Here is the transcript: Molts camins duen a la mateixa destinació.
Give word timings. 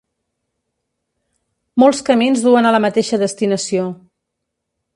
Molts 1.83 2.01
camins 2.07 2.47
duen 2.47 2.69
a 2.69 2.73
la 2.77 2.81
mateixa 2.89 3.23
destinació. 3.25 3.85